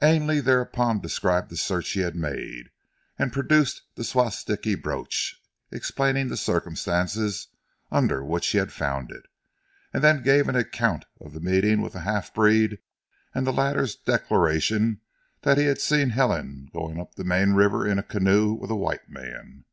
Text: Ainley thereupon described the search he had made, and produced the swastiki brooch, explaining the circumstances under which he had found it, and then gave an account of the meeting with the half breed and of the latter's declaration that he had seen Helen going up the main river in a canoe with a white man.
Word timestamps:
Ainley 0.00 0.40
thereupon 0.40 0.98
described 1.02 1.50
the 1.50 1.58
search 1.58 1.90
he 1.90 2.00
had 2.00 2.16
made, 2.16 2.70
and 3.18 3.34
produced 3.34 3.82
the 3.96 4.02
swastiki 4.02 4.74
brooch, 4.80 5.42
explaining 5.70 6.28
the 6.28 6.38
circumstances 6.38 7.48
under 7.90 8.24
which 8.24 8.46
he 8.46 8.56
had 8.56 8.72
found 8.72 9.10
it, 9.12 9.24
and 9.92 10.02
then 10.02 10.22
gave 10.22 10.48
an 10.48 10.56
account 10.56 11.04
of 11.20 11.34
the 11.34 11.38
meeting 11.40 11.82
with 11.82 11.92
the 11.92 12.00
half 12.00 12.32
breed 12.32 12.78
and 13.34 13.46
of 13.46 13.54
the 13.54 13.60
latter's 13.60 13.94
declaration 13.94 15.02
that 15.42 15.58
he 15.58 15.66
had 15.66 15.82
seen 15.82 16.08
Helen 16.08 16.70
going 16.72 16.98
up 16.98 17.16
the 17.16 17.22
main 17.24 17.52
river 17.52 17.86
in 17.86 17.98
a 17.98 18.02
canoe 18.02 18.54
with 18.54 18.70
a 18.70 18.74
white 18.76 19.10
man. 19.10 19.66